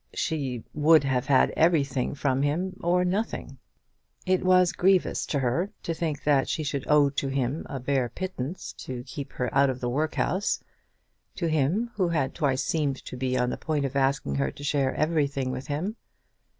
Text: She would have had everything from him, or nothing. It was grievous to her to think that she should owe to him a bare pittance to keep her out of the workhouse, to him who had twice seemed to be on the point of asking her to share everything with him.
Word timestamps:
She 0.15 0.63
would 0.73 1.03
have 1.03 1.27
had 1.27 1.51
everything 1.51 2.15
from 2.15 2.41
him, 2.41 2.75
or 2.81 3.05
nothing. 3.05 3.59
It 4.25 4.43
was 4.43 4.71
grievous 4.73 5.27
to 5.27 5.37
her 5.37 5.69
to 5.83 5.93
think 5.93 6.23
that 6.23 6.49
she 6.49 6.63
should 6.63 6.87
owe 6.87 7.11
to 7.11 7.27
him 7.27 7.67
a 7.69 7.79
bare 7.79 8.09
pittance 8.09 8.73
to 8.79 9.03
keep 9.03 9.31
her 9.33 9.53
out 9.55 9.69
of 9.69 9.79
the 9.79 9.89
workhouse, 9.91 10.63
to 11.35 11.45
him 11.45 11.91
who 11.97 12.07
had 12.07 12.33
twice 12.33 12.63
seemed 12.63 12.95
to 13.05 13.15
be 13.15 13.37
on 13.37 13.51
the 13.51 13.57
point 13.57 13.85
of 13.85 13.95
asking 13.95 14.33
her 14.37 14.49
to 14.49 14.63
share 14.63 14.95
everything 14.95 15.51
with 15.51 15.67
him. 15.67 15.97